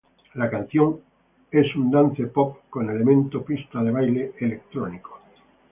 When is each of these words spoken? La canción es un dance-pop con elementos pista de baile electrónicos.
La 0.33 0.49
canción 0.49 0.99
es 1.51 1.75
un 1.75 1.91
dance-pop 1.91 2.57
con 2.71 2.89
elementos 2.89 3.43
pista 3.43 3.83
de 3.83 3.91
baile 3.91 4.31
electrónicos. 4.39 5.21